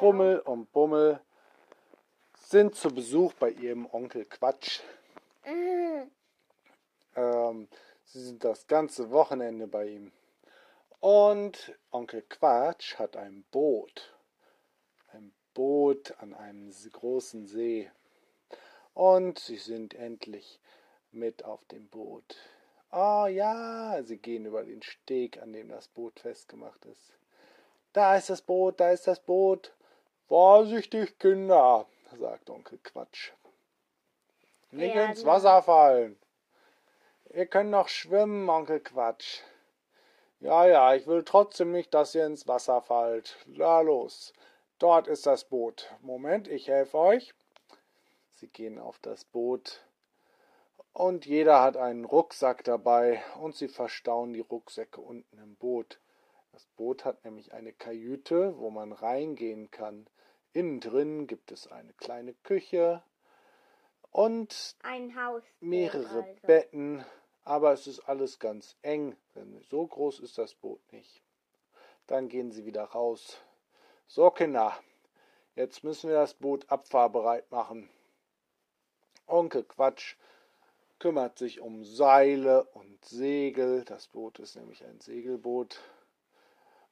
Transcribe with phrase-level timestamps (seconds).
[0.00, 1.20] Rummel und Bummel
[2.34, 4.80] sind zu Besuch bei ihrem Onkel Quatsch.
[7.14, 7.68] Ähm,
[8.04, 10.12] sie sind das ganze Wochenende bei ihm.
[11.00, 14.14] Und Onkel Quatsch hat ein Boot.
[15.12, 17.90] Ein Boot an einem großen See.
[18.94, 20.60] Und sie sind endlich
[21.10, 22.36] mit auf dem Boot.
[22.92, 27.12] Oh ja, sie gehen über den Steg, an dem das Boot festgemacht ist.
[27.96, 29.74] Da ist das Boot, da ist das Boot.
[30.28, 31.86] Vorsichtig, Kinder,
[32.20, 33.32] sagt Onkel Quatsch.
[34.70, 36.20] Nicht ja, ins Wasser fallen.
[37.32, 39.40] Ihr könnt noch schwimmen, Onkel Quatsch.
[40.40, 43.38] Ja, ja, ich will trotzdem nicht, dass ihr ins Wasser fallt.
[43.46, 44.34] Na los,
[44.78, 45.90] dort ist das Boot.
[46.02, 47.32] Moment, ich helfe euch.
[48.32, 49.80] Sie gehen auf das Boot
[50.92, 55.98] und jeder hat einen Rucksack dabei und sie verstauen die Rucksäcke unten im Boot.
[56.56, 60.06] Das Boot hat nämlich eine Kajüte, wo man reingehen kann.
[60.54, 63.02] Innen drin gibt es eine kleine Küche
[64.10, 64.74] und
[65.60, 66.46] mehrere also.
[66.46, 67.04] Betten,
[67.44, 71.20] aber es ist alles ganz eng, denn so groß ist das Boot nicht.
[72.06, 73.36] Dann gehen sie wieder raus.
[74.06, 74.72] So, Kinder,
[75.56, 77.90] jetzt müssen wir das Boot abfahrbereit machen.
[79.26, 80.16] Onkel Quatsch
[80.98, 83.84] kümmert sich um Seile und Segel.
[83.84, 85.78] Das Boot ist nämlich ein Segelboot.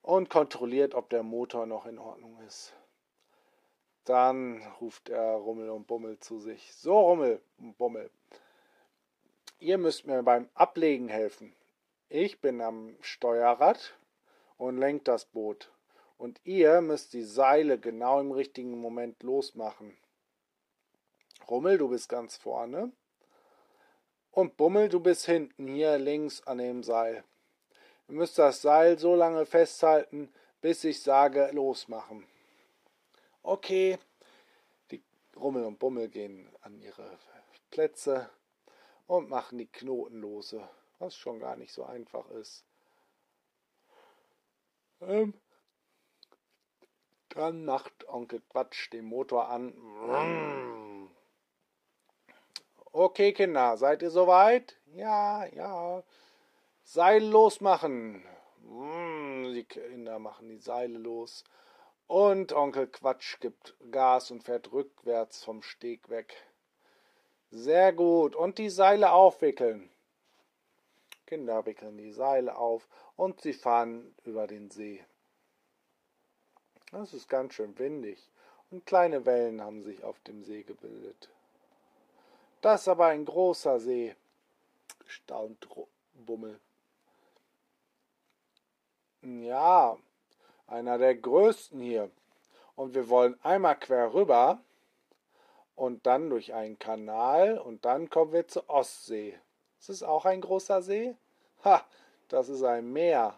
[0.05, 2.75] Und kontrolliert, ob der Motor noch in Ordnung ist.
[4.05, 6.75] Dann ruft er Rummel und Bummel zu sich.
[6.75, 8.11] So, Rummel und Bummel,
[9.61, 11.57] ihr müsst mir beim Ablegen helfen.
[12.11, 13.97] Ich bin am Steuerrad
[14.59, 15.73] und lenkt das Boot.
[16.19, 19.97] Und ihr müsst die Seile genau im richtigen Moment losmachen.
[21.49, 22.93] Rummel, du bist ganz vorne.
[24.31, 27.25] Und Bummel, du bist hinten, hier links an dem Seil.
[28.09, 32.27] Ihr müsst das Seil so lange festhalten, bis ich sage, losmachen.
[33.43, 33.99] Okay.
[34.91, 35.03] Die
[35.37, 37.19] Rummel und Bummel gehen an ihre
[37.71, 38.31] Plätze
[39.07, 42.65] und machen die Knoten lose, was schon gar nicht so einfach ist.
[45.01, 45.35] Ähm,
[47.31, 49.75] dann macht Onkel Quatsch den Motor an.
[52.93, 54.77] Okay, Kinder, seid ihr soweit?
[54.95, 56.05] Ja, ja.
[56.87, 58.23] Seil losmachen.
[58.63, 61.43] Hm, die Kinder machen die Seile los.
[62.07, 66.35] Und Onkel Quatsch gibt Gas und fährt rückwärts vom Steg weg.
[67.51, 68.37] Sehr gut.
[68.37, 69.91] Und die Seile aufwickeln.
[71.27, 72.87] Kinder wickeln die Seile auf
[73.17, 75.03] und sie fahren über den See.
[76.93, 78.29] Es ist ganz schön windig
[78.71, 81.31] und kleine Wellen haben sich auf dem See gebildet.
[82.61, 84.15] Das ist aber ein großer See,
[85.07, 85.67] staunt
[86.15, 86.61] Bummel.
[89.25, 89.97] Ja,
[90.67, 92.11] einer der größten hier.
[92.77, 94.61] Und wir wollen einmal quer rüber
[95.77, 99.39] und dann durch einen Kanal und dann kommen wir zur Ostsee.
[99.79, 101.17] Ist es auch ein großer See?
[101.65, 101.83] Ha,
[102.29, 103.35] das ist ein Meer.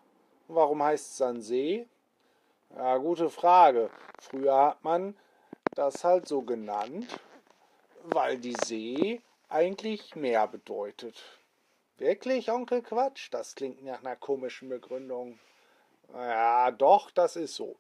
[0.49, 1.87] Und warum heißt es dann See?
[2.75, 3.91] Ja, gute Frage.
[4.21, 5.17] Früher hat man
[5.77, 7.21] das halt so genannt,
[8.03, 11.23] weil die See eigentlich mehr bedeutet.
[11.97, 13.29] Wirklich, Onkel Quatsch?
[13.31, 15.39] Das klingt nach einer komischen Begründung.
[16.13, 17.77] Ja, doch, das ist so.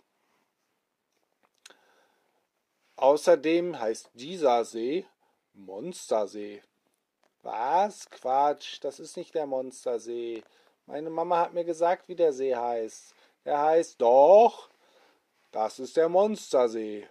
[2.97, 5.07] Außerdem heißt dieser See
[5.53, 6.63] Monstersee.
[7.43, 8.09] Was?
[8.11, 10.43] Quatsch, das ist nicht der Monstersee.
[10.87, 13.15] Meine Mama hat mir gesagt, wie der See heißt.
[13.45, 14.71] Der heißt doch,
[15.53, 17.07] das ist der Monstersee.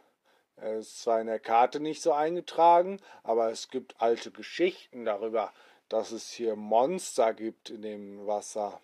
[0.58, 5.53] Er ist zwar in der Karte nicht so eingetragen, aber es gibt alte Geschichten darüber,
[5.90, 8.82] dass es hier Monster gibt in dem Wasser.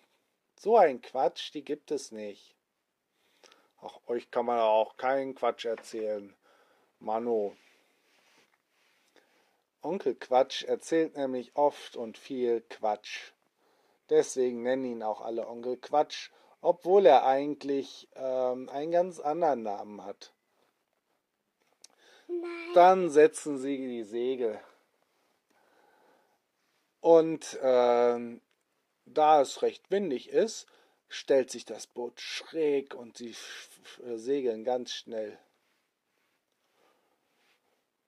[0.62, 2.54] So ein Quatsch, die gibt es nicht.
[3.80, 6.32] Ach, euch kann man auch keinen Quatsch erzählen.
[7.00, 7.56] Mano.
[9.80, 13.32] Onkel Quatsch erzählt nämlich oft und viel Quatsch.
[14.08, 16.30] Deswegen nennen ihn auch alle Onkel Quatsch,
[16.60, 20.32] obwohl er eigentlich ähm, einen ganz anderen Namen hat.
[22.74, 24.60] Dann setzen sie die Segel.
[27.00, 28.38] Und äh,
[29.12, 30.66] da es recht windig ist,
[31.08, 33.34] stellt sich das Boot schräg und sie
[34.14, 35.38] segeln ganz schnell.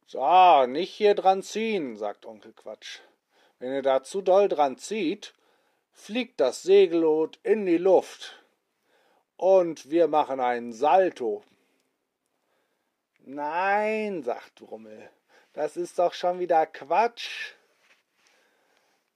[0.07, 3.01] So, nicht hier dran ziehen, sagt Onkel Quatsch.
[3.59, 5.35] Wenn ihr da zu doll dran zieht,
[5.93, 8.43] fliegt das Segelboot in die Luft.
[9.37, 11.43] Und wir machen einen Salto.
[13.21, 15.11] Nein, sagt Rummel,
[15.53, 17.55] das ist doch schon wieder Quatsch.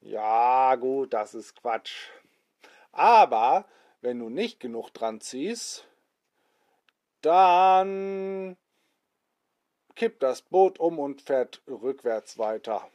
[0.00, 2.08] Ja, gut, das ist Quatsch.
[2.92, 3.64] Aber
[4.00, 5.86] wenn du nicht genug dran ziehst,
[7.20, 8.56] dann
[9.94, 12.88] kippt das Boot um und fährt rückwärts weiter.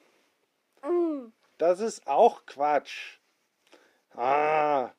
[0.81, 1.27] Mm.
[1.57, 3.17] Das ist auch Quatsch.
[4.15, 4.91] Ah,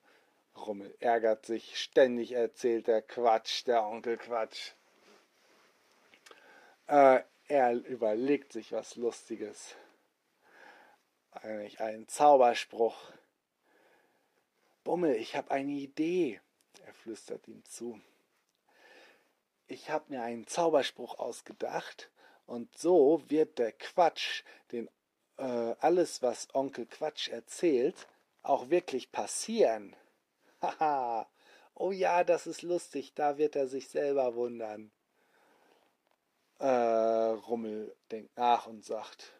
[0.56, 1.78] Rummel ärgert sich.
[1.78, 4.72] Ständig erzählt der Quatsch, der Onkel Quatsch.
[6.86, 9.74] Äh, er überlegt sich was Lustiges.
[11.42, 12.96] Eigentlich einen Zauberspruch.
[14.84, 16.40] Bummel, ich habe eine Idee.
[16.86, 18.00] Er flüstert ihm zu.
[19.66, 22.10] Ich habe mir einen Zauberspruch ausgedacht
[22.46, 24.88] und so wird der Quatsch, den
[25.38, 28.06] äh, alles, was Onkel Quatsch erzählt,
[28.42, 29.96] auch wirklich passieren.
[30.62, 31.28] Haha.
[31.74, 34.92] oh ja, das ist lustig, da wird er sich selber wundern.
[36.58, 39.32] Äh, Rummel denkt nach und sagt,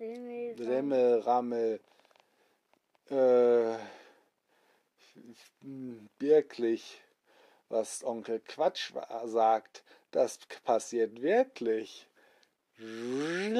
[0.00, 1.78] Rimmel, Rammel,
[3.10, 3.76] äh,
[6.18, 7.00] wirklich,
[7.68, 8.92] was Onkel Quatsch
[9.24, 12.08] sagt, das passiert wirklich.
[12.76, 13.52] Sie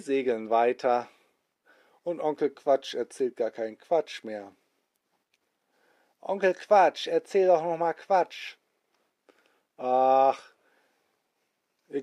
[0.00, 1.08] segeln weiter
[2.02, 4.50] und Onkel Quatsch erzählt gar keinen Quatsch mehr.
[6.20, 8.56] Onkel Quatsch, erzähl doch noch mal Quatsch.
[9.76, 10.15] Ach,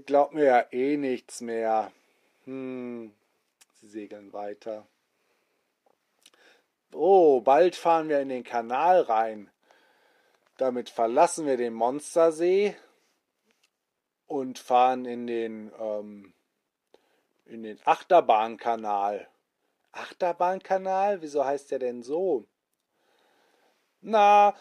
[0.03, 1.89] ich glaub mir ja eh nichts mehr.
[2.43, 3.13] Hm,
[3.75, 4.85] sie segeln weiter.
[6.91, 9.49] Oh, bald fahren wir in den Kanal rein.
[10.57, 12.75] Damit verlassen wir den Monstersee
[14.27, 16.33] und fahren in den ähm,
[17.45, 19.29] in den Achterbahnkanal.
[19.93, 21.21] Achterbahnkanal?
[21.21, 22.45] Wieso heißt der denn so?
[24.01, 24.53] Na,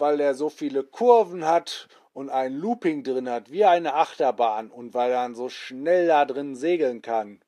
[0.00, 4.94] weil er so viele Kurven hat und ein Looping drin hat, wie eine Achterbahn und
[4.94, 7.40] weil er dann so schnell da drin segeln kann.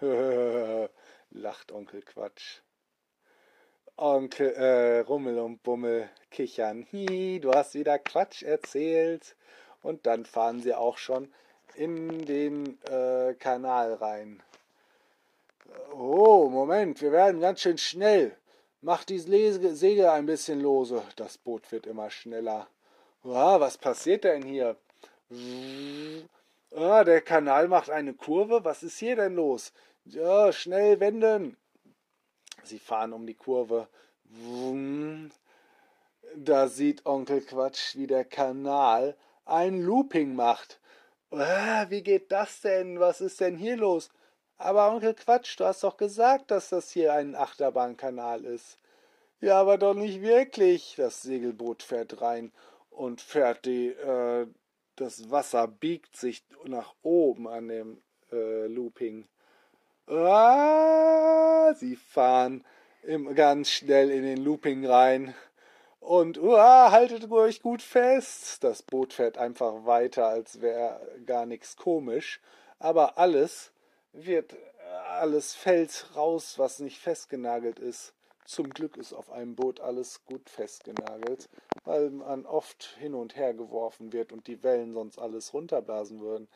[1.30, 2.60] lacht Onkel Quatsch.
[3.96, 6.86] Onkel äh, Rummel und Bummel kichern.
[6.92, 9.36] Hi, du hast wieder Quatsch erzählt.
[9.82, 11.32] Und dann fahren sie auch schon
[11.76, 14.42] in den äh, Kanal rein.
[15.92, 18.36] Oh, Moment, wir werden ganz schön schnell.
[18.86, 21.02] Mach die Segel ein bisschen lose.
[21.16, 22.68] Das Boot wird immer schneller.
[23.24, 24.76] Ah, was passiert denn hier?
[26.72, 28.64] Ah, der Kanal macht eine Kurve.
[28.64, 29.72] Was ist hier denn los?
[30.04, 31.56] Ja, schnell wenden.
[32.62, 33.88] Sie fahren um die Kurve.
[36.36, 39.16] Da sieht Onkel Quatsch, wie der Kanal
[39.46, 40.78] ein Looping macht.
[41.32, 43.00] Ah, wie geht das denn?
[43.00, 44.10] Was ist denn hier los?
[44.58, 48.78] Aber Onkel Quatsch, du hast doch gesagt, dass das hier ein Achterbahnkanal ist.
[49.40, 50.94] Ja, aber doch nicht wirklich.
[50.96, 52.52] Das Segelboot fährt rein
[52.90, 54.46] und fährt die, äh,
[54.96, 59.26] das Wasser biegt sich nach oben an dem äh, Looping.
[60.06, 62.64] Ah, sie fahren
[63.02, 65.34] im, ganz schnell in den Looping rein.
[66.00, 68.64] Und uah, haltet euch gut fest.
[68.64, 72.40] Das Boot fährt einfach weiter, als wäre gar nichts komisch.
[72.78, 73.72] Aber alles
[74.16, 74.56] wird,
[75.08, 78.12] alles fällt raus, was nicht festgenagelt ist.
[78.44, 81.48] Zum Glück ist auf einem Boot alles gut festgenagelt,
[81.84, 86.48] weil man oft hin und her geworfen wird und die Wellen sonst alles runterblasen würden.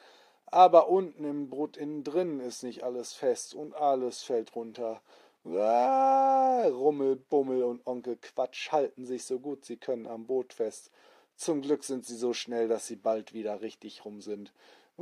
[0.46, 5.00] Aber unten im Boot innen drin ist nicht alles fest und alles fällt runter.
[5.44, 10.90] Ah, Rummel, Bummel und Onkel Quatsch halten sich so gut sie können am Boot fest.
[11.34, 14.52] Zum Glück sind sie so schnell, dass sie bald wieder richtig rum sind.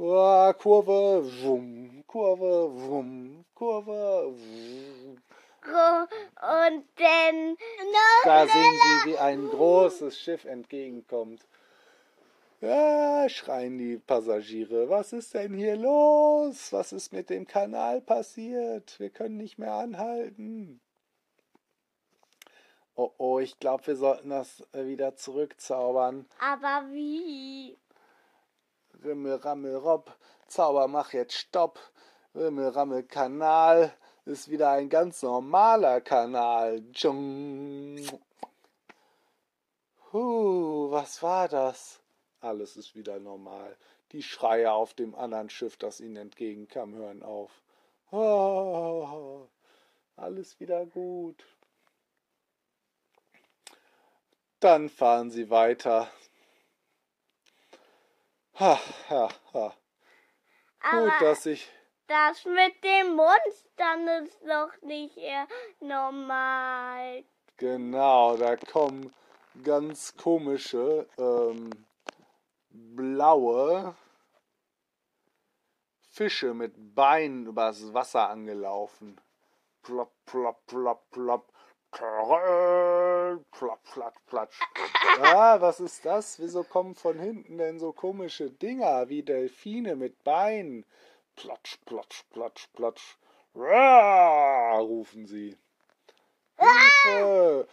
[0.00, 5.19] Ah, Kurve, wumm, Kurve, wumm, Kurve, wumm.
[5.64, 7.57] Und dann.
[8.25, 11.45] Da sehen sie, wie ein großes Schiff entgegenkommt.
[12.61, 14.88] Ja, schreien die Passagiere.
[14.88, 16.73] Was ist denn hier los?
[16.73, 19.00] Was ist mit dem Kanal passiert?
[19.00, 20.81] Wir können nicht mehr anhalten.
[22.95, 26.26] Oh oh, ich glaube, wir sollten das äh, wieder zurückzaubern.
[26.40, 27.76] Aber wie?
[29.05, 30.17] Rimmel, Rammel, Rob,
[30.49, 31.78] Zauber, mach jetzt Stopp.
[32.35, 33.93] Rimmel, Rammel, Kanal
[34.25, 36.83] ist wieder ein ganz normaler Kanal.
[40.12, 42.00] Huh, was war das?
[42.40, 43.76] Alles ist wieder normal.
[44.12, 47.50] Die Schreie auf dem anderen Schiff, das ihnen entgegenkam, hören auf.
[48.11, 49.47] Oh,
[50.17, 51.45] alles wieder gut.
[54.61, 56.11] Dann fahren sie weiter.
[58.61, 59.73] Ha, ha, ha.
[60.91, 61.71] Gut, dass ich.
[62.09, 65.47] Das mit den Monstern ist doch nicht eher
[65.79, 67.25] normal.
[67.57, 69.15] Genau, da kommen
[69.62, 71.71] ganz komische ähm,
[72.71, 73.95] blaue
[76.11, 79.21] Fische mit Beinen übers Wasser angelaufen.
[79.83, 81.53] Plop, plop, plop, plop.
[81.90, 84.61] Karel, platt, platt, platsch.
[85.21, 86.38] Ah, was ist das?
[86.38, 90.85] Wieso kommen von hinten denn so komische Dinger wie Delfine mit Beinen?
[91.35, 93.16] Platsch, platsch, platsch, platsch.
[93.54, 95.57] Rah, rufen sie.
[96.57, 97.68] Hilfe!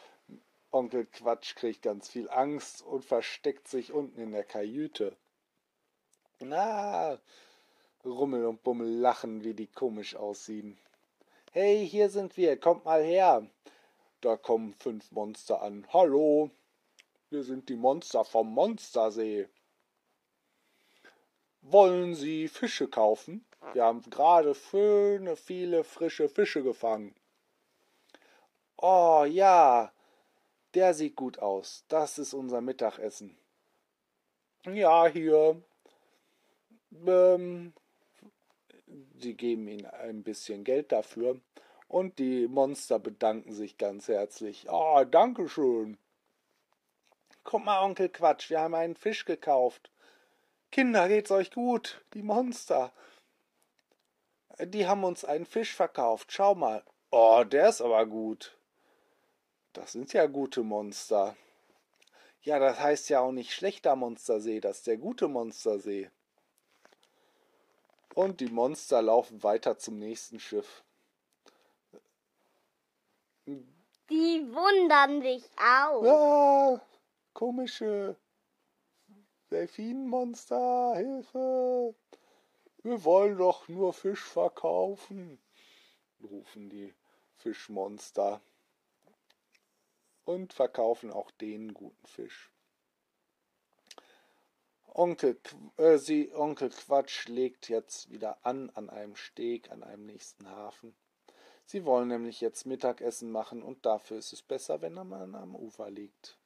[0.72, 5.16] Onkel Quatsch kriegt ganz viel Angst und versteckt sich unten in der Kajüte.
[6.40, 7.18] Na,
[8.04, 10.78] Rummel und Bummel lachen, wie die komisch aussehen.
[11.52, 13.48] Hey, hier sind wir, kommt mal her.
[14.26, 15.86] Da kommen fünf Monster an.
[15.94, 16.50] Hallo,
[17.30, 19.48] wir sind die Monster vom Monstersee.
[21.62, 23.46] Wollen Sie Fische kaufen?
[23.74, 27.14] Wir haben gerade schöne, viele frische Fische gefangen.
[28.78, 29.94] Oh ja,
[30.74, 31.86] der sieht gut aus.
[31.88, 33.38] Das ist unser Mittagessen.
[34.66, 35.62] Ja, hier.
[37.06, 37.74] Ähm,
[39.20, 41.40] sie geben ihm ein bisschen Geld dafür
[41.88, 44.68] und die Monster bedanken sich ganz herzlich.
[44.70, 45.98] Oh, danke schön.
[47.44, 49.92] Guck mal, Onkel Quatsch, wir haben einen Fisch gekauft.
[50.72, 52.04] Kinder, geht's euch gut?
[52.14, 52.92] Die Monster.
[54.60, 56.32] Die haben uns einen Fisch verkauft.
[56.32, 56.84] Schau mal.
[57.12, 58.58] Oh, der ist aber gut.
[59.74, 61.36] Das sind ja gute Monster.
[62.42, 66.10] Ja, das heißt ja auch nicht schlechter Monstersee, das ist der gute Monstersee.
[68.14, 70.84] Und die Monster laufen weiter zum nächsten Schiff.
[74.10, 76.04] Die wundern sich auch.
[76.04, 76.82] Ah,
[77.34, 78.16] komische
[79.50, 81.96] Delfinmonster, Hilfe!
[82.84, 85.42] Wir wollen doch nur Fisch verkaufen,
[86.22, 86.94] rufen die
[87.34, 88.42] Fischmonster
[90.24, 92.52] und verkaufen auch den guten Fisch.
[94.88, 95.40] Onkel,
[95.78, 100.96] äh, sie, Onkel Quatsch legt jetzt wieder an an einem Steg an einem nächsten Hafen.
[101.66, 105.90] Sie wollen nämlich jetzt Mittagessen machen und dafür ist es besser, wenn man am Ufer
[105.90, 106.38] liegt.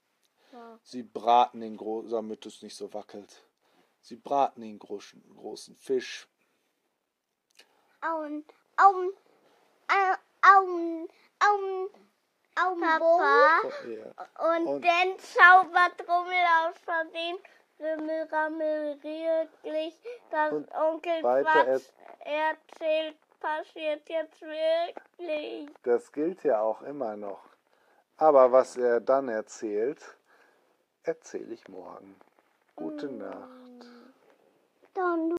[0.51, 0.79] Ja.
[0.83, 3.43] Sie braten den großen, damit es nicht so wackelt.
[4.01, 6.27] Sie braten den großen, großen Fisch.
[8.01, 8.45] Auen,
[8.77, 9.11] Auen,
[10.41, 11.09] Auen,
[11.39, 11.89] Auen,
[12.79, 13.61] Papa.
[13.88, 14.55] Ja.
[14.55, 17.38] Und, und dann zaubert Rummel aus Versehen
[17.79, 19.93] Rimmel, Rammel, wirklich,
[20.31, 21.83] dass Onkel Quatsch
[22.19, 25.69] erzählt, passiert jetzt wirklich.
[25.84, 27.41] Das gilt ja auch immer noch.
[28.17, 30.17] Aber was er dann erzählt,
[31.03, 32.15] erzähle ich morgen.
[32.75, 33.17] Gute mm.
[33.17, 33.88] Nacht.
[34.93, 35.27] Dann